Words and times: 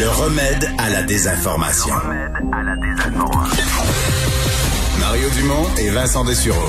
Le 0.00 0.08
remède 0.08 0.70
à 0.78 0.90
la 0.90 1.02
désinformation. 1.02 1.94
Mario 4.98 5.30
Dumont 5.30 5.66
et 5.78 5.90
Vincent 5.90 6.24
Dessureau. 6.24 6.68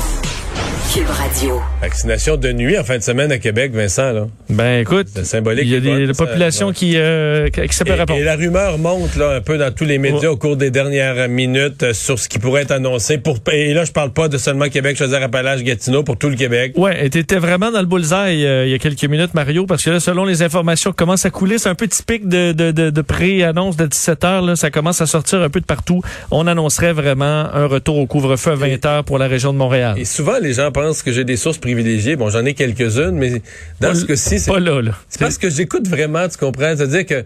Cube 0.93 1.09
Radio. 1.09 1.59
Vaccination 1.81 2.37
de 2.37 2.51
nuit 2.53 2.77
en 2.77 2.83
fin 2.83 2.97
de 2.97 3.03
semaine 3.03 3.31
à 3.31 3.37
Québec, 3.37 3.73
Vincent. 3.73 4.11
Là. 4.13 4.27
Ben 4.49 4.79
écoute, 4.81 5.07
C'est 5.13 5.25
symbolique. 5.25 5.63
il 5.65 5.71
y 5.73 5.75
a 5.75 5.79
des, 5.79 6.05
la 6.05 6.13
population 6.13 6.71
qui, 6.71 6.93
euh, 6.95 7.49
qui 7.49 7.67
s'appelle 7.75 7.95
Et, 7.95 7.99
répondre. 7.99 8.19
et 8.19 8.23
la 8.23 8.35
rumeur 8.35 8.77
monte 8.77 9.15
là 9.17 9.31
un 9.31 9.41
peu 9.41 9.57
dans 9.57 9.71
tous 9.73 9.83
les 9.83 9.97
médias 9.97 10.19
Ouais. 10.19 10.27
au 10.27 10.37
cours 10.37 10.55
des 10.55 10.71
dernières 10.71 11.27
minutes 11.27 11.83
euh, 11.83 11.93
sur 11.93 12.17
ce 12.19 12.29
qui 12.29 12.39
pourrait 12.39 12.61
être 12.61 12.71
annoncé. 12.71 13.17
Pour 13.17 13.39
et 13.51 13.73
là, 13.73 13.83
je 13.83 13.91
parle 13.91 14.11
pas 14.13 14.27
de 14.29 14.37
seulement 14.37 14.69
Québec, 14.69 14.95
Chaudière-Appalaches, 14.97 15.63
Gatineau, 15.63 16.03
pour 16.03 16.17
tout 16.17 16.29
le 16.29 16.35
Québec. 16.35 16.73
Ouais, 16.77 17.09
tu 17.09 17.17
étais 17.19 17.37
vraiment 17.39 17.71
dans 17.71 17.81
le 17.81 17.87
bullseye 17.87 18.45
euh, 18.45 18.65
il 18.65 18.71
y 18.71 18.73
a 18.73 18.77
quelques 18.77 19.05
minutes, 19.05 19.33
Mario, 19.33 19.65
parce 19.65 19.83
que 19.83 19.89
là, 19.89 19.99
selon 19.99 20.23
les 20.23 20.43
informations 20.43 20.91
qui 20.91 20.97
commencent 20.97 21.25
à 21.25 21.29
couler, 21.31 21.57
c'est 21.57 21.69
un 21.69 21.75
peu 21.75 21.87
typique 21.87 22.29
de, 22.29 22.53
de, 22.53 22.71
de, 22.71 22.89
de 22.89 23.01
pré-annonce 23.01 23.75
de 23.75 23.85
17 23.87 24.23
heures. 24.23 24.41
Là, 24.43 24.55
ça 24.55 24.69
commence 24.71 25.01
à 25.01 25.07
sortir 25.07 25.41
un 25.41 25.49
peu 25.49 25.59
de 25.59 25.65
partout. 25.65 26.01
On 26.31 26.47
annoncerait 26.47 26.93
vraiment 26.93 27.47
un 27.53 27.65
retour 27.65 27.97
au 27.97 28.05
couvre-feu 28.05 28.51
à 28.51 28.55
20 28.55 28.85
heures 28.85 29.03
pour 29.03 29.17
la 29.17 29.27
région 29.27 29.51
de 29.51 29.57
Montréal. 29.57 29.95
Et 29.97 30.05
souvent, 30.05 30.37
les 30.41 30.53
gens 30.53 30.71
pensent 30.75 31.01
que 31.01 31.11
j'ai 31.11 31.23
des 31.23 31.37
sources 31.37 31.57
privilégiées. 31.57 32.15
Bon, 32.17 32.29
j'en 32.29 32.45
ai 32.45 32.53
quelques-unes, 32.53 33.11
mais 33.15 33.41
dans 33.79 33.89
Pas 33.89 33.95
ce 33.95 34.05
cas-ci, 34.05 34.39
c'est 34.39 34.51
Pas 34.51 34.59
là, 34.59 34.81
là. 34.81 34.91
c'est 35.09 35.19
parce 35.19 35.37
que 35.37 35.49
j'écoute 35.49 35.87
vraiment, 35.87 36.27
tu 36.27 36.37
comprends? 36.37 36.75
C'est-à-dire 36.75 37.05
que 37.05 37.23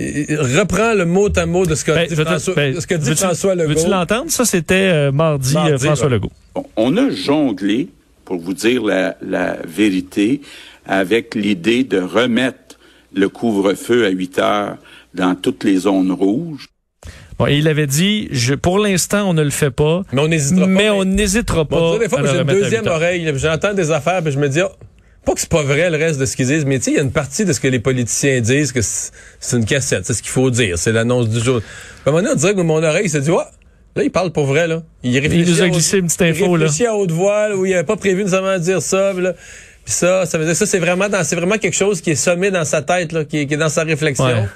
euh, 0.00 0.36
reprends 0.58 0.94
le 0.94 1.04
mot 1.04 1.28
à 1.36 1.46
mot 1.46 1.64
de 1.66 1.74
ce 1.74 1.84
que 1.84 1.92
Ben, 1.92 2.06
dit 2.08 2.14
François, 2.16 2.54
ben, 2.54 2.74
de 2.74 2.80
ce 2.80 2.86
que 2.86 2.94
dit 2.96 3.08
veux-tu- 3.10 3.22
François 3.24 3.54
Legault. 3.54 3.68
Veux-tu 3.74 3.88
l'entendre? 3.88 4.30
Ça, 4.30 4.44
c'était 4.44 4.74
euh, 4.74 5.12
mardi, 5.12 5.54
Mardi, 5.54 5.72
euh, 5.72 5.78
François 5.78 6.06
ouais. 6.06 6.12
Legault. 6.14 6.32
On 6.76 6.96
a 6.96 7.10
jonglé, 7.10 7.88
pour 8.24 8.38
vous 8.40 8.54
dire 8.54 8.82
la, 8.84 9.16
la 9.26 9.56
vérité, 9.66 10.40
avec 10.86 11.34
l'idée 11.34 11.84
de 11.84 11.98
remettre 12.00 12.78
le 13.14 13.28
couvre-feu 13.28 14.04
à 14.06 14.10
8 14.10 14.38
heures 14.38 14.76
dans 15.14 15.34
toutes 15.34 15.64
les 15.64 15.76
zones 15.78 16.12
rouges. 16.12 16.66
Bon, 17.40 17.46
et 17.46 17.56
il 17.56 17.68
avait 17.68 17.86
dit, 17.86 18.28
je, 18.32 18.54
pour 18.54 18.78
l'instant, 18.78 19.28
on 19.28 19.32
ne 19.32 19.42
le 19.42 19.50
fait 19.50 19.70
pas, 19.70 20.02
Mais 20.12 20.20
on 20.20 20.28
n'hésitera 20.28 20.66
pas. 20.66 20.70
mais 20.70 20.90
on 20.90 21.04
n'hésitera 21.04 21.64
pas. 21.64 21.76
Bon, 21.78 21.98
des 21.98 22.08
fois, 22.08 22.20
j'ai 22.24 22.38
une 22.38 22.44
deuxième 22.44 22.82
8 22.82 22.88
heures. 22.88 22.96
oreille. 22.96 23.24
là, 23.24 23.32
J'entends 23.34 23.72
des 23.72 23.90
affaires, 23.90 24.22
puis 24.22 24.30
je 24.30 24.38
me 24.38 24.46
dis, 24.46 24.60
oh, 24.60 24.68
pas 25.24 25.32
que 25.32 25.40
c'est 25.40 25.48
pas 25.48 25.62
vrai 25.62 25.88
le 25.88 25.96
reste 25.96 26.20
de 26.20 26.26
ce 26.26 26.36
qu'ils 26.36 26.48
disent, 26.48 26.66
mais 26.66 26.78
tu 26.78 26.84
sais, 26.84 26.90
il 26.90 26.96
y 26.96 27.00
a 27.00 27.02
une 27.02 27.12
partie 27.12 27.46
de 27.46 27.54
ce 27.54 27.60
que 27.60 27.68
les 27.68 27.78
politiciens 27.78 28.40
disent 28.42 28.72
que 28.72 28.82
c'est 28.82 29.56
une 29.56 29.64
cassette. 29.64 30.04
C'est 30.04 30.12
ce 30.12 30.22
qu'il 30.22 30.30
faut 30.30 30.50
dire. 30.50 30.76
C'est 30.78 30.92
l'annonce 30.92 31.30
du 31.30 31.40
jour. 31.40 31.62
À 32.04 32.10
un 32.10 32.12
moment 32.12 32.22
donné, 32.22 32.34
on 32.34 32.36
dirait 32.36 32.54
que 32.54 32.60
mon 32.60 32.82
oreille 32.82 33.08
s'est 33.08 33.22
dit, 33.22 33.30
ouais, 33.30 33.44
là, 33.96 34.02
il 34.02 34.10
parle 34.10 34.32
pour 34.32 34.44
vrai, 34.44 34.66
là. 34.66 34.82
Il, 35.02 35.18
réfléchit 35.18 35.50
nous 35.50 35.62
a 35.62 35.68
glissé 35.70 35.96
une 35.98 36.06
petite 36.08 36.20
il 36.20 36.26
info, 36.26 36.56
là. 36.56 36.64
réfléchit 36.64 36.86
à 36.86 36.94
haute 36.94 37.10
voix, 37.10 37.48
là, 37.48 37.56
où 37.56 37.64
il 37.64 37.72
avait 37.72 37.84
pas 37.84 37.96
prévu 37.96 38.22
nécessairement 38.22 38.58
de 38.58 38.62
dire 38.62 38.82
ça, 38.82 39.14
là. 39.14 39.32
Puis 39.84 39.94
ça, 39.94 40.26
ça 40.26 40.36
veut 40.36 40.44
dire 40.44 40.54
ça, 40.54 40.66
c'est 40.66 40.78
vraiment 40.78 41.08
dans, 41.08 41.24
c'est 41.24 41.36
vraiment 41.36 41.56
quelque 41.56 41.76
chose 41.76 42.02
qui 42.02 42.10
est 42.10 42.16
sommé 42.16 42.50
dans 42.50 42.66
sa 42.66 42.82
tête, 42.82 43.12
là, 43.12 43.24
qui 43.24 43.38
est, 43.38 43.46
qui 43.46 43.54
est 43.54 43.58
dans 43.58 43.70
sa 43.70 43.82
réflexion. 43.82 44.26
Ouais. 44.26 44.46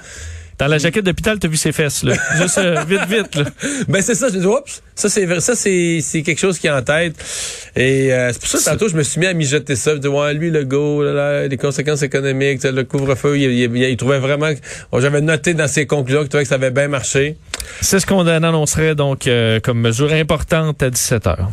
Dans 0.57 0.67
la 0.67 0.77
jaquette 0.77 1.03
d'hôpital, 1.03 1.37
t'as 1.37 1.49
vu 1.49 1.57
ses 1.57 1.73
fesses, 1.73 2.03
là. 2.03 2.13
Juste 2.41 2.57
euh, 2.59 2.83
vite, 2.87 3.01
vite, 3.09 3.35
là. 3.35 3.43
Ben 3.89 4.01
c'est 4.01 4.15
ça, 4.15 4.29
je 4.29 4.35
me 4.35 4.39
dis 4.39 4.45
oups, 4.45 4.81
ça 4.95 5.09
c'est 5.09 5.25
vrai- 5.25 5.41
ça 5.41 5.53
c'est 5.53 5.99
c'est 6.01 6.21
quelque 6.21 6.39
chose 6.39 6.57
qui 6.59 6.67
est 6.67 6.71
en 6.71 6.81
tête. 6.81 7.13
Et 7.75 8.13
euh, 8.13 8.31
c'est 8.31 8.39
pour 8.39 8.47
ça 8.47 8.57
que 8.59 8.63
tantôt 8.77 8.87
je 8.89 8.95
me 8.95 9.03
suis 9.03 9.19
mis 9.19 9.25
à 9.27 9.33
mijoter 9.33 9.75
ça, 9.75 9.91
je 9.95 9.99
dis 9.99 10.07
ouais, 10.07 10.33
lui 10.33 10.51
le 10.51 10.63
go, 10.63 11.03
là, 11.03 11.11
là, 11.11 11.47
les 11.47 11.57
conséquences 11.57 12.03
économiques, 12.03 12.63
le 12.63 12.83
couvre-feu, 12.85 13.37
il, 13.37 13.51
il- 13.51 13.75
il- 13.75 13.83
il 13.83 13.97
trouvait 13.97 14.19
vraiment 14.19 14.53
que- 14.53 14.59
bon, 14.93 15.01
j'avais 15.01 15.19
noté 15.21 15.53
dans 15.53 15.67
ses 15.67 15.85
conclusions 15.87 16.21
qu'il 16.21 16.29
trouvait 16.29 16.43
que 16.43 16.49
ça 16.49 16.55
avait 16.55 16.71
bien 16.71 16.87
marché. 16.87 17.35
C'est 17.81 17.99
ce 17.99 18.05
qu'on 18.05 18.25
annoncerait, 18.25 18.95
donc, 18.95 19.27
euh, 19.27 19.59
comme 19.59 19.81
mesure 19.81 20.13
importante 20.13 20.81
à 20.81 20.89
17 20.89 21.27
heures. 21.27 21.49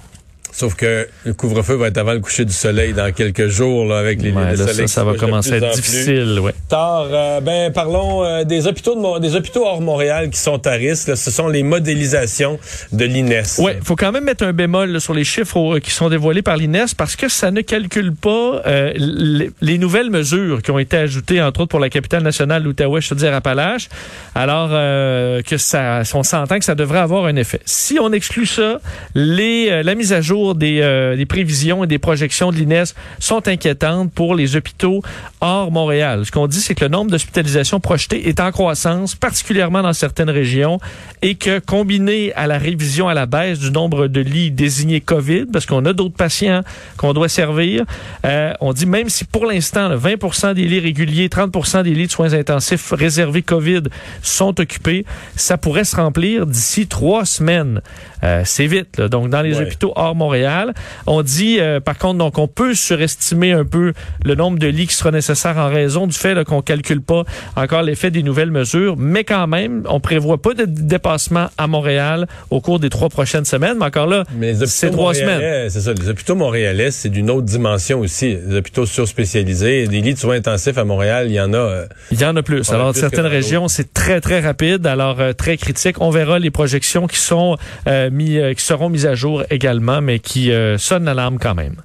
Sauf 0.55 0.75
que 0.75 1.09
le 1.25 1.33
couvre-feu 1.33 1.75
va 1.77 1.89
être 1.89 1.97
avant 1.97 2.13
le 2.13 2.21
coucher 2.21 2.45
du 2.45 2.53
soleil 2.53 2.93
dans 2.93 3.11
quelques 3.13 3.49
jours 3.49 3.87
là 3.87 3.99
avec 3.99 4.21
les, 4.21 4.31
Ouais, 4.33 4.51
les 4.53 4.57
là, 4.59 4.67
soleils 4.67 4.87
ça, 4.89 5.03
va 5.03 5.15
commencer 5.15 5.55
à 5.55 5.57
être 5.57 5.75
difficile, 5.75 6.39
ouais. 6.41 6.53
Tard, 6.69 7.07
euh, 7.11 7.41
ben 7.41 7.73
parlons 7.73 8.23
euh, 8.25 8.45
des 8.45 8.67
hôpitaux 8.67 8.95
de 8.95 9.19
des 9.21 9.35
hôpitaux 9.35 9.65
hors 9.65 9.81
Montréal 9.81 10.29
qui 10.31 10.39
sont 10.39 10.65
à 10.67 10.73
risque. 10.73 11.09
là. 11.09 11.17
ce 11.17 11.31
sont 11.31 11.49
les 11.49 11.63
modélisations 11.63 12.59
de 12.93 13.05
l'INES. 13.07 13.43
Ouais, 13.61 13.79
faut 13.83 13.97
quand 13.97 14.13
même 14.13 14.25
mettre 14.25 14.45
un 14.45 14.53
bémol 14.53 14.91
là, 14.91 15.01
sur 15.01 15.15
les 15.15 15.25
chiffres 15.25 15.57
au- 15.57 15.79
qui 15.81 15.91
sont 15.91 16.09
dévoilés 16.11 16.43
par 16.43 16.57
l'INES 16.59 16.87
parce 16.99 17.17
que 17.17 17.29
ça 17.29 17.51
ne 17.51 17.63
calcule 17.63 18.15
pas 18.15 18.63
euh, 18.67 18.93
les, 18.97 19.51
les 19.63 19.79
nouvelles 19.79 20.11
mesures 20.11 20.61
qui 20.63 20.71
ont 20.71 20.79
été 20.79 20.99
ajoutées, 20.99 21.41
entre 21.41 21.61
autres 21.61 21.71
pour 21.71 21.81
la 21.81 21.89
capitale 21.89 22.23
nationale, 22.23 22.63
l'Outaouais, 22.63 23.01
Chaudière-Appalaches. 23.01 23.89
Alors 24.35 24.69
euh, 24.73 25.41
que 25.43 25.57
ça, 25.57 26.03
on 26.15 26.23
s'entend 26.23 26.59
que 26.59 26.65
ça 26.65 26.75
devrait 26.75 26.99
avoir 27.01 27.25
un 27.25 27.37
effet. 27.37 27.61
Si 27.65 27.99
on 27.99 28.13
exclut 28.13 28.47
ça, 28.47 28.81
les, 29.15 29.83
la 29.83 29.95
mise 29.95 30.13
à 30.13 30.21
jour 30.21 30.42
des, 30.55 30.81
euh, 30.81 31.17
des 31.17 31.27
prévisions 31.27 31.85
et 31.85 31.87
des 31.87 31.99
projections 31.99 32.51
de 32.51 32.57
l'INES 32.57 32.85
sont 33.19 33.47
inquiétantes 33.49 34.13
pour 34.13 34.35
les 34.35 34.57
hôpitaux 34.57 35.03
hors 35.41 35.71
Montréal. 35.71 36.27
Ce 36.27 36.31
qu'on 36.31 36.47
dit, 36.47 36.61
c'est 36.61 36.75
que 36.75 36.85
le 36.85 36.91
nombre 36.91 37.11
d'hospitalisations 37.11 37.81
projetées 37.81 38.29
est 38.29 38.41
en 38.41 38.51
croissance, 38.51 39.15
particulièrement 39.15 39.83
dans 39.83 39.93
certaines 39.93 40.31
régions, 40.31 40.79
et 41.23 41.35
que 41.35 41.59
combiné 41.59 42.33
à 42.35 42.47
la 42.47 42.59
révision 42.59 43.09
à 43.09 43.15
la 43.15 43.27
baisse 43.27 43.59
du 43.59 43.71
nombre 43.71 44.09
de 44.09 44.21
lits 44.21 44.51
désignés 44.51 45.01
COVID, 45.01 45.47
parce 45.53 45.67
qu'on 45.67 45.85
a 45.87 45.93
d'autres 45.93 46.17
patients 46.17 46.63
qu'on 46.97 47.13
doit 47.13 47.29
servir, 47.29 47.85
euh, 48.25 48.53
on 48.61 48.73
dit 48.73 48.87
même 48.87 49.09
si 49.09 49.25
pour 49.25 49.47
l'instant, 49.47 49.89
là, 49.89 49.97
20% 49.97 50.55
des 50.55 50.65
lits 50.65 50.81
réguliers, 50.81 51.29
30% 51.29 51.83
des 51.83 51.95
lits 51.95 52.07
de 52.07 52.13
soins 52.13 52.35
intensifs 52.35 52.93
réservés 52.93 53.43
COVID 53.43 53.83
sont 54.23 54.61
occupés, 54.61 55.05
ça 55.37 55.57
pourrait 55.59 55.85
se 55.85 55.97
remplir 55.97 56.47
d'ici 56.47 56.87
trois 56.87 57.25
semaines. 57.25 57.81
Euh, 58.25 58.43
c'est 58.45 58.67
vite, 58.67 58.99
là. 58.99 59.09
donc 59.09 59.31
dans 59.31 59.43
les 59.43 59.57
Ouais. 59.59 59.65
hôpitaux 59.65 59.93
hors 59.97 60.15
Montréal. 60.15 60.75
On 61.07 61.23
dit, 61.23 61.59
euh, 61.61 61.81
par 61.81 61.99
contre, 61.99 62.19
donc 62.19 62.39
on 62.39 62.47
peut 62.49 62.75
surestimer 62.75 63.53
un 63.53 63.65
peu 63.65 63.93
le 64.25 64.35
nombre 64.35 64.59
de 64.59 64.67
lits 64.69 64.87
qui 64.87 64.95
sera 64.95 65.11
nécessaire 65.11 65.57
en 65.59 65.69
raison 65.69 66.07
du 66.07 66.17
fait 66.17 66.43
qu'on 66.45 66.63
calcule 66.63 67.03
pas 67.03 67.25
encore 67.57 67.83
l'effet 67.83 68.11
des 68.11 68.23
nouvelles 68.23 68.51
mesures, 68.51 68.97
mais 68.97 69.25
quand 69.25 69.47
même, 69.47 69.83
on 69.89 70.01
prévoit 70.01 70.41
pas 70.41 70.55
de 70.55 70.65
dépassement 70.67 71.49
à 71.59 71.67
Montréal 71.67 72.27
au 72.51 72.61
cours 72.61 72.79
des 72.81 72.91
trois 72.91 73.09
prochaines 73.09 73.45
semaines. 73.45 73.77
Mais 73.79 73.87
encore 73.87 74.07
là, 74.07 74.25
c'est 74.67 74.91
trois 74.91 75.15
semaines. 75.15 75.69
C'est 75.71 75.81
ça, 75.81 75.93
les 75.93 76.09
hôpitaux 76.09 76.35
montréalais, 76.35 76.91
c'est 76.91 77.09
d'une 77.09 77.31
autre 77.31 77.47
dimension 77.47 78.01
aussi. 78.01 78.37
Les 78.47 78.57
hôpitaux 78.57 78.87
surspécialisés, 78.87 79.87
des 79.87 80.01
lits 80.01 80.15
de 80.15 80.19
soins 80.19 80.37
intensifs 80.37 80.79
à 80.79 80.85
Montréal, 80.85 81.27
il 81.29 81.35
y 81.35 81.41
en 81.41 81.53
a. 81.53 81.57
euh, 81.57 81.87
Il 82.11 82.21
y 82.21 82.25
en 82.25 82.35
a 82.37 82.43
plus. 82.43 82.71
Alors, 82.71 82.93
plus 82.93 83.01
certaines 83.01 83.25
dans 83.25 83.29
régions, 83.31 83.69
c'est 83.69 83.93
très, 83.93 84.21
très 84.21 84.41
rapide, 84.41 84.87
alors 84.87 85.21
euh, 85.21 85.33
très 85.33 85.57
critique. 85.57 86.01
On 86.01 86.11
verra 86.11 86.39
les 86.39 86.51
projections 86.51 87.07
qui 87.07 87.19
sont 87.19 87.57
euh, 87.87 88.11
euh, 88.21 88.55
qui 88.55 88.63
seront 88.63 88.89
mises 88.89 89.07
à 89.07 89.15
jour 89.15 89.43
également, 89.51 90.01
mais 90.01 90.19
qui 90.19 90.53
euh, 90.53 90.79
sonnent 90.79 91.05
l'alarme 91.05 91.39
quand 91.39 91.55
même. 91.55 91.77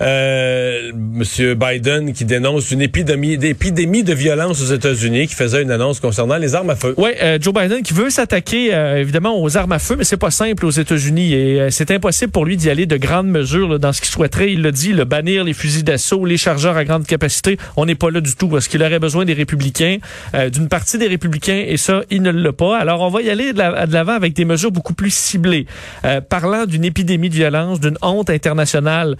Euh, 0.00 0.90
Monsieur 0.94 1.54
Biden 1.54 2.12
qui 2.12 2.24
dénonce 2.24 2.70
une 2.70 2.82
épidémie, 2.82 3.38
d'épidémie 3.38 4.02
de 4.02 4.12
violence 4.14 4.60
aux 4.60 4.74
États-Unis, 4.74 5.28
qui 5.28 5.34
faisait 5.34 5.62
une 5.62 5.70
annonce 5.70 6.00
concernant 6.00 6.36
les 6.36 6.54
armes 6.54 6.70
à 6.70 6.76
feu. 6.76 6.94
Oui, 6.96 7.10
euh, 7.22 7.38
Joe 7.40 7.54
Biden 7.54 7.82
qui 7.82 7.94
veut 7.94 8.10
s'attaquer 8.10 8.74
euh, 8.74 9.00
évidemment 9.00 9.40
aux 9.40 9.56
armes 9.56 9.72
à 9.72 9.78
feu, 9.78 9.94
mais 9.96 10.04
c'est 10.04 10.16
pas 10.16 10.30
simple 10.30 10.66
aux 10.66 10.70
États-Unis 10.70 11.32
et 11.32 11.60
euh, 11.60 11.70
c'est 11.70 11.90
impossible 11.90 12.32
pour 12.32 12.44
lui 12.44 12.56
d'y 12.56 12.70
aller 12.70 12.86
de 12.86 12.96
grandes 12.96 13.28
mesures 13.28 13.78
dans 13.78 13.92
ce 13.92 14.00
qu'il 14.00 14.10
souhaiterait. 14.10 14.52
Il 14.52 14.62
l'a 14.62 14.70
dit, 14.72 14.92
le 14.92 15.04
bannir 15.04 15.44
les 15.44 15.52
fusils 15.52 15.84
d'assaut, 15.84 16.24
les 16.24 16.36
chargeurs 16.36 16.76
à 16.76 16.84
grande 16.84 17.06
capacité. 17.06 17.56
On 17.76 17.86
n'est 17.86 17.94
pas 17.94 18.10
là 18.10 18.20
du 18.20 18.34
tout 18.34 18.48
parce 18.48 18.68
qu'il 18.68 18.82
aurait 18.82 18.98
besoin 18.98 19.24
des 19.24 19.34
républicains, 19.34 19.98
euh, 20.34 20.50
d'une 20.50 20.68
partie 20.68 20.98
des 20.98 21.06
républicains 21.06 21.64
et 21.66 21.76
ça, 21.76 22.02
il 22.10 22.22
ne 22.22 22.30
l'a 22.30 22.52
pas. 22.52 22.78
Alors 22.78 23.00
on 23.00 23.08
va 23.10 23.22
y 23.22 23.30
aller 23.30 23.52
de 23.52 23.58
la- 23.58 23.86
de 23.86 23.92
l'avant 23.92 24.12
avec 24.14 24.32
des 24.34 24.44
mesures 24.44 24.72
beaucoup 24.72 24.94
plus 24.94 25.12
ciblées, 25.14 25.66
Euh, 26.04 26.20
parlant 26.20 26.66
d'une 26.66 26.84
épidémie 26.84 27.28
de 27.30 27.34
violence, 27.34 27.80
d'une 27.80 27.96
honte 28.02 28.28
internationale, 28.30 29.16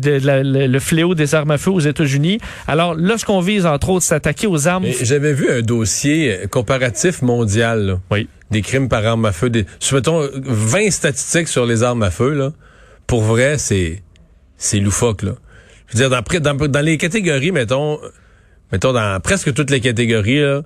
de 0.00 0.18
la- 0.24 0.42
le, 0.42 0.66
le 0.66 0.78
fléau 0.78 1.14
des 1.14 1.34
armes 1.34 1.50
à 1.50 1.58
feu 1.58 1.70
aux 1.70 1.80
États-Unis. 1.80 2.38
Alors 2.66 2.94
lorsqu'on 2.94 3.40
vise 3.40 3.66
entre 3.66 3.90
autres 3.90 4.04
s'attaquer 4.04 4.46
aux 4.46 4.68
armes, 4.68 4.86
J'avais 5.02 5.32
vu 5.32 5.50
un 5.50 5.60
dossier 5.62 6.32
euh, 6.42 6.46
comparatif 6.46 7.22
mondial 7.22 7.86
là, 7.86 8.00
oui. 8.10 8.28
des 8.50 8.62
crimes 8.62 8.88
par 8.88 9.04
arme 9.06 9.24
à 9.26 9.32
feu. 9.32 9.50
Des, 9.50 9.66
mettons 9.92 10.28
20 10.34 10.90
statistiques 10.90 11.48
sur 11.48 11.66
les 11.66 11.82
armes 11.82 12.02
à 12.02 12.10
feu. 12.10 12.32
Là. 12.34 12.52
Pour 13.06 13.22
vrai, 13.22 13.58
c'est 13.58 14.02
c'est 14.56 14.80
loufoque. 14.80 15.22
Là. 15.22 15.32
Je 15.88 15.96
veux 15.98 16.08
dire, 16.08 16.10
dans, 16.40 16.54
dans, 16.54 16.68
dans 16.68 16.84
les 16.84 16.98
catégories, 16.98 17.52
mettons, 17.52 17.98
mettons 18.72 18.92
dans 18.92 19.20
presque 19.20 19.54
toutes 19.54 19.70
les 19.70 19.80
catégories, 19.80 20.40
là, 20.40 20.62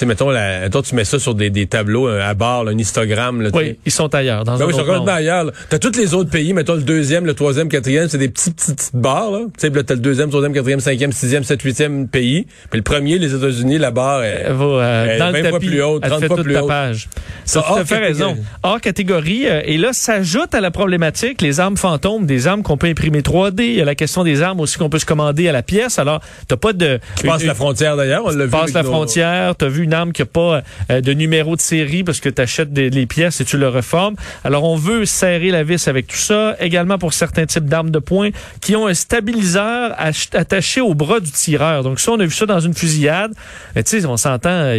sais, 0.00 0.06
mettons, 0.06 0.30
la, 0.30 0.60
mettons, 0.60 0.82
tu 0.82 0.94
mets 0.94 1.04
ça 1.04 1.18
sur 1.18 1.34
des, 1.34 1.50
des 1.50 1.66
tableaux 1.66 2.08
euh, 2.08 2.20
à 2.22 2.34
barre, 2.34 2.64
là, 2.64 2.72
un 2.72 2.78
histogramme. 2.78 3.42
Là. 3.42 3.50
Oui, 3.52 3.78
ils 3.86 3.92
sont 3.92 4.12
ailleurs. 4.14 4.44
Dans 4.44 4.56
Ben 4.56 4.62
un 4.62 4.66
oui, 4.66 4.72
ils 4.74 4.78
sont 4.78 4.84
complètement 4.84 5.12
ailleurs. 5.14 5.50
T'as 5.70 5.78
tous 5.78 5.96
les 5.96 6.14
autres 6.14 6.30
pays, 6.30 6.52
mettons 6.52 6.74
le 6.74 6.82
deuxième, 6.82 7.26
le 7.26 7.34
troisième, 7.34 7.68
quatrième, 7.68 8.08
c'est 8.08 8.18
des 8.18 8.28
petits, 8.28 8.50
petits, 8.50 8.74
petites 8.74 8.96
barres, 8.96 9.30
là. 9.30 9.40
Tu 9.44 9.52
sais, 9.58 9.70
là, 9.70 9.82
t'as 9.82 9.94
le 9.94 10.00
deuxième, 10.00 10.28
troisième, 10.30 10.52
quatrième, 10.52 10.80
cinquième, 10.80 11.12
sixième, 11.12 11.44
sept, 11.44 11.62
huitième 11.62 12.08
pays. 12.08 12.46
Puis 12.70 12.78
le 12.78 12.82
premier, 12.82 13.18
les 13.18 13.34
États-Unis, 13.34 13.78
la 13.78 13.90
barre 13.90 14.24
est... 14.24 14.50
Va 14.52 14.64
euh, 14.64 15.04
Elle 15.04 15.10
est 15.10 15.18
dans 15.18 15.32
20 15.32 15.42
le 15.42 15.48
fois 15.50 15.58
plus 15.60 15.82
haute, 15.82 16.02
elle 16.04 16.10
30 16.10 16.20
fait 16.20 16.26
fois 16.28 16.36
plus 16.42 16.56
haute. 16.58 16.68
page. 16.68 17.08
Ça, 17.44 17.62
fait 17.84 17.98
raison. 17.98 18.36
Hors 18.62 18.80
catégorie. 18.80 19.46
euh, 19.46 19.60
et 19.64 19.76
là, 19.78 19.92
s'ajoute 19.92 20.54
à 20.54 20.60
la 20.60 20.70
problématique 20.70 21.40
les 21.42 21.60
armes 21.60 21.76
fantômes, 21.76 22.26
des 22.26 22.46
armes 22.46 22.62
qu'on 22.62 22.76
peut 22.76 22.86
imprimer 22.88 23.20
3D. 23.20 23.60
Il 23.62 23.74
y 23.74 23.80
a 23.80 23.84
la 23.84 23.94
question 23.94 24.24
des 24.24 24.42
armes 24.42 24.60
aussi 24.60 24.78
qu'on 24.78 24.88
peut 24.90 24.98
se 24.98 25.06
commander 25.06 25.48
à 25.48 25.52
la 25.52 25.62
pièce. 25.62 25.98
Alors, 25.98 26.20
t'as 26.48 26.56
pas 26.56 26.72
de... 26.72 26.98
Qui 27.16 27.26
passe 27.26 27.44
la 27.44 27.54
frontière, 27.54 27.96
d'ailleurs, 27.96 28.22
on 28.24 28.30
l'a 28.30 28.44
vu. 28.44 28.50
passe 28.50 28.72
la 28.72 28.82
nos- 28.82 28.90
frontière, 28.90 29.54
tu 29.56 29.64
as 29.64 29.68
vu 29.68 29.83
une 29.84 29.94
arme 29.94 30.12
qui 30.12 30.22
n'a 30.22 30.26
pas 30.26 30.62
euh, 30.90 31.00
de 31.00 31.12
numéro 31.12 31.54
de 31.56 31.60
série 31.60 32.02
parce 32.02 32.20
que 32.20 32.28
tu 32.28 32.42
achètes 32.42 32.76
les 32.76 33.06
pièces 33.06 33.40
et 33.40 33.44
tu 33.44 33.56
le 33.56 33.68
reformes. 33.68 34.16
Alors, 34.42 34.64
on 34.64 34.76
veut 34.76 35.04
serrer 35.04 35.50
la 35.50 35.62
vis 35.62 35.86
avec 35.88 36.06
tout 36.06 36.16
ça. 36.16 36.56
Également 36.60 36.98
pour 36.98 37.12
certains 37.12 37.46
types 37.46 37.66
d'armes 37.66 37.90
de 37.90 37.98
poing 38.00 38.30
qui 38.60 38.74
ont 38.76 38.86
un 38.86 38.94
stabiliseur 38.94 39.94
ach- 39.96 40.30
attaché 40.34 40.80
au 40.80 40.94
bras 40.94 41.20
du 41.20 41.30
tireur. 41.30 41.82
Donc, 41.82 42.00
ça, 42.00 42.12
on 42.12 42.20
a 42.20 42.24
vu 42.24 42.34
ça 42.34 42.46
dans 42.46 42.60
une 42.60 42.74
fusillade. 42.74 43.32
Mais 43.74 43.82
tu 43.82 44.00
sais, 44.00 44.06
on 44.06 44.16
s'entend... 44.16 44.72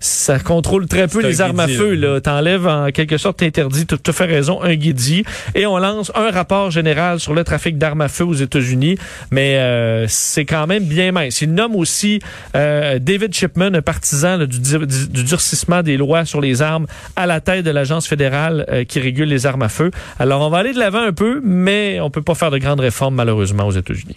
ça 0.00 0.38
contrôle 0.38 0.86
très 0.86 1.08
peu 1.08 1.20
les 1.28 1.40
armes 1.40 1.60
à 1.60 1.66
feu. 1.78 1.94
là. 1.94 2.20
T'enlèves 2.20 2.66
en 2.66 2.90
quelque 2.90 3.18
sorte, 3.18 3.38
t'interdis, 3.38 3.86
tu 3.86 3.94
as 4.06 4.12
fait 4.12 4.24
raison, 4.26 4.62
un 4.62 4.74
guidi. 4.74 5.24
Et 5.54 5.66
on 5.66 5.78
lance 5.78 6.12
un 6.14 6.30
rapport 6.30 6.70
général 6.70 7.18
sur 7.20 7.34
le 7.34 7.42
trafic 7.44 7.78
d'armes 7.78 8.00
à 8.02 8.08
feu 8.08 8.24
aux 8.24 8.34
États-Unis. 8.34 8.96
Mais 9.30 9.56
euh, 9.56 10.06
c'est 10.08 10.44
quand 10.44 10.66
même 10.66 10.84
bien 10.84 11.12
mince. 11.12 11.40
Il 11.42 11.52
nomme 11.52 11.74
aussi 11.76 12.20
euh, 12.54 12.98
David 12.98 13.34
Shipman, 13.34 13.74
un 13.74 13.82
partisan 13.82 14.36
là, 14.36 14.46
du, 14.46 14.58
du- 14.60 15.08
du 15.08 15.24
durcissement 15.24 15.82
des 15.82 15.96
lois 15.96 16.24
sur 16.24 16.40
les 16.40 16.62
armes, 16.62 16.86
à 17.16 17.26
la 17.26 17.40
tête 17.40 17.64
de 17.64 17.70
l'agence 17.70 18.06
fédérale 18.06 18.66
euh, 18.70 18.84
qui 18.84 19.00
régule 19.00 19.28
les 19.28 19.46
armes 19.46 19.62
à 19.62 19.68
feu. 19.68 19.90
Alors 20.18 20.42
on 20.42 20.50
va 20.50 20.58
aller 20.58 20.72
de 20.72 20.78
l'avant 20.78 21.02
un 21.02 21.12
peu, 21.12 21.40
mais 21.42 21.98
on 22.00 22.10
peut 22.10 22.22
pas 22.22 22.34
faire 22.34 22.50
de 22.50 22.58
grandes 22.58 22.80
réformes 22.80 23.14
malheureusement 23.16 23.66
aux 23.66 23.72
États-Unis. 23.72 24.16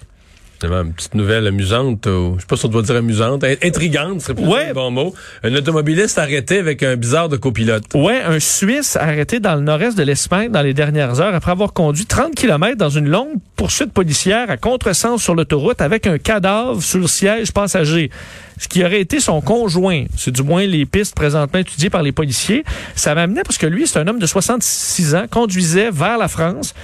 Finalement, 0.61 0.83
Une 0.89 0.93
petite 0.93 1.15
nouvelle 1.15 1.47
amusante, 1.47 2.05
ou, 2.05 2.35
je 2.37 2.41
sais 2.41 2.47
pas 2.47 2.55
si 2.55 2.65
on 2.65 2.69
doit 2.69 2.81
dire 2.83 2.95
amusante, 2.95 3.43
in- 3.43 3.55
intrigante, 3.63 4.21
c'est 4.21 4.39
Ouais. 4.39 4.67
le 4.69 4.73
bon 4.73 4.91
mot. 4.91 5.13
Un 5.43 5.53
automobiliste 5.55 6.17
arrêté 6.19 6.59
avec 6.59 6.83
un 6.83 6.95
bizarre 6.95 7.29
de 7.29 7.37
copilote. 7.37 7.83
Ouais, 7.95 8.21
un 8.21 8.39
Suisse 8.39 8.95
arrêté 8.95 9.39
dans 9.39 9.55
le 9.55 9.61
nord-est 9.61 9.97
de 9.97 10.03
l'Espagne 10.03 10.51
dans 10.51 10.61
les 10.61 10.73
dernières 10.75 11.19
heures 11.19 11.33
après 11.33 11.51
avoir 11.51 11.73
conduit 11.73 12.05
30 12.05 12.35
km 12.35 12.77
dans 12.77 12.89
une 12.89 13.09
longue 13.09 13.35
poursuite 13.55 13.91
policière 13.91 14.49
à 14.51 14.57
contresens 14.57 15.21
sur 15.21 15.33
l'autoroute 15.35 15.81
avec 15.81 16.05
un 16.07 16.17
cadavre 16.19 16.81
sur 16.81 16.99
le 16.99 17.07
siège 17.07 17.51
passager. 17.51 18.11
Ce 18.61 18.67
qui 18.67 18.85
aurait 18.85 19.01
été 19.01 19.19
son 19.19 19.41
conjoint. 19.41 20.05
C'est 20.15 20.29
du 20.29 20.43
moins 20.43 20.67
les 20.67 20.85
pistes 20.85 21.15
présentement 21.15 21.59
étudiées 21.59 21.89
par 21.89 22.03
les 22.03 22.11
policiers. 22.11 22.63
Ça 22.93 23.15
m'amenait 23.15 23.41
parce 23.41 23.57
que 23.57 23.65
lui, 23.65 23.87
c'est 23.87 23.97
un 23.97 24.07
homme 24.07 24.19
de 24.19 24.27
66 24.27 25.15
ans, 25.15 25.25
conduisait 25.27 25.89
vers 25.89 26.19
la 26.19 26.27
France, 26.27 26.75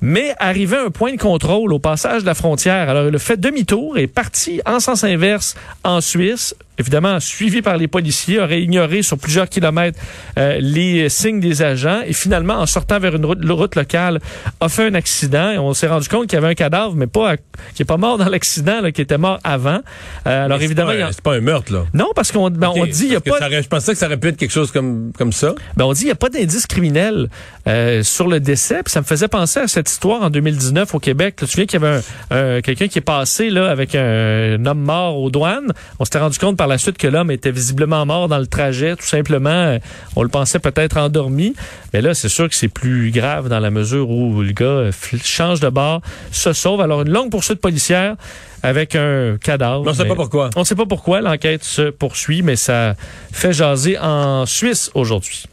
mais 0.00 0.34
arrivait 0.38 0.78
à 0.78 0.84
un 0.86 0.90
point 0.90 1.12
de 1.12 1.20
contrôle 1.20 1.74
au 1.74 1.78
passage 1.78 2.22
de 2.22 2.26
la 2.26 2.34
frontière. 2.34 2.88
Alors, 2.88 3.08
il 3.08 3.14
a 3.14 3.18
fait 3.18 3.38
demi-tour 3.38 3.98
et 3.98 4.06
parti 4.06 4.62
en 4.64 4.80
sens 4.80 5.04
inverse 5.04 5.56
en 5.84 6.00
Suisse 6.00 6.54
évidemment 6.78 7.20
suivi 7.20 7.62
par 7.62 7.76
les 7.76 7.88
policiers, 7.88 8.40
aurait 8.40 8.62
ignoré 8.62 9.02
sur 9.02 9.18
plusieurs 9.18 9.48
kilomètres 9.48 9.98
euh, 10.38 10.58
les 10.60 11.08
signes 11.08 11.40
des 11.40 11.62
agents 11.62 12.00
et 12.06 12.12
finalement, 12.12 12.54
en 12.54 12.66
sortant 12.66 12.98
vers 12.98 13.14
une 13.16 13.24
route, 13.26 13.74
locale, 13.74 14.20
a 14.60 14.68
fait 14.68 14.86
un 14.86 14.94
accident 14.94 15.50
et 15.50 15.58
on 15.58 15.74
s'est 15.74 15.86
rendu 15.88 16.08
compte 16.08 16.26
qu'il 16.28 16.34
y 16.34 16.38
avait 16.38 16.48
un 16.48 16.54
cadavre, 16.54 16.94
mais 16.94 17.06
pas 17.06 17.32
à- 17.32 17.36
qui 17.36 17.82
est 17.82 17.84
pas 17.86 17.96
mort 17.96 18.18
dans 18.18 18.28
l'accident, 18.28 18.82
qui 18.92 19.00
était 19.02 19.18
mort 19.18 19.38
avant. 19.44 19.80
Euh, 20.26 20.44
alors 20.44 20.58
c'est 20.58 20.64
évidemment, 20.64 20.90
pas 20.92 21.10
y 21.10 21.12
c'est 21.12 21.22
pas 21.22 21.34
un 21.34 21.40
meurtre, 21.40 21.72
là. 21.72 21.84
non, 21.94 22.10
parce 22.14 22.32
qu'on 22.32 22.50
ben, 22.50 22.70
on 22.74 22.84
dit 22.86 23.04
il 23.06 23.12
y 23.12 23.16
a 23.16 23.20
pas 23.20 23.38
ça 23.38 23.48
je 23.62 23.68
pensais 23.68 23.92
que 23.92 23.98
ça 23.98 24.06
aurait 24.06 24.16
pu 24.18 24.28
être 24.28 24.36
quelque 24.36 24.50
chose 24.52 24.70
comme, 24.70 25.12
comme 25.16 25.32
ça. 25.32 25.54
ben, 25.76 25.84
on 25.84 25.92
dit 25.92 26.02
il 26.02 26.06
n'y 26.06 26.10
a 26.10 26.16
pas 26.16 26.28
d'indice 26.28 26.66
criminel 26.66 27.28
euh, 27.66 28.02
sur 28.02 28.28
le 28.28 28.40
décès. 28.40 28.82
Puis 28.84 28.92
ça 28.92 29.00
me 29.00 29.06
faisait 29.06 29.28
penser 29.28 29.60
à 29.60 29.68
cette 29.68 29.90
histoire 29.90 30.22
en 30.22 30.30
2019 30.30 30.94
au 30.94 30.98
Québec. 30.98 31.36
Là, 31.40 31.40
tu 31.40 31.46
te 31.46 31.50
souviens 31.50 31.66
qu'il 31.66 31.80
y 31.80 31.84
avait 31.84 32.00
un, 32.30 32.56
un- 32.56 32.60
quelqu'un 32.60 32.88
qui 32.88 32.98
est 32.98 33.02
passé 33.02 33.50
là 33.50 33.70
avec 33.70 33.94
un, 33.94 34.56
un 34.58 34.66
homme 34.66 34.80
mort 34.80 35.18
aux 35.18 35.30
douanes? 35.30 35.72
On 35.98 36.04
s'était 36.04 36.18
rendu 36.18 36.38
compte 36.38 36.56
par 36.56 36.65
la 36.66 36.78
suite 36.78 36.98
que 36.98 37.06
l'homme 37.06 37.30
était 37.30 37.50
visiblement 37.50 38.04
mort 38.06 38.28
dans 38.28 38.38
le 38.38 38.46
trajet. 38.46 38.96
Tout 38.96 39.06
simplement, 39.06 39.50
euh, 39.50 39.78
on 40.16 40.22
le 40.22 40.28
pensait 40.28 40.58
peut-être 40.58 40.96
endormi. 40.96 41.54
Mais 41.92 42.00
là, 42.00 42.14
c'est 42.14 42.28
sûr 42.28 42.48
que 42.48 42.54
c'est 42.54 42.68
plus 42.68 43.10
grave 43.10 43.48
dans 43.48 43.60
la 43.60 43.70
mesure 43.70 44.10
où 44.10 44.42
le 44.42 44.52
gars 44.52 44.64
euh, 44.64 44.92
change 45.22 45.60
de 45.60 45.68
bord, 45.68 46.00
se 46.30 46.52
sauve. 46.52 46.80
Alors, 46.80 47.02
une 47.02 47.10
longue 47.10 47.30
poursuite 47.30 47.60
policière 47.60 48.16
avec 48.62 48.96
un 48.96 49.36
cadavre. 49.42 49.84
On 49.86 49.92
sait 49.94 50.02
Mais- 50.04 50.08
pas 50.08 50.14
pourquoi. 50.14 50.50
On 50.56 50.60
ne 50.60 50.64
sait 50.64 50.74
pas 50.74 50.86
pourquoi. 50.86 51.20
L'enquête 51.20 51.62
se 51.64 51.90
poursuit, 51.90 52.42
mais 52.42 52.56
ça 52.56 52.94
fait 53.32 53.52
jaser 53.52 53.98
en 53.98 54.46
Suisse 54.46 54.90
aujourd'hui. 54.94 55.44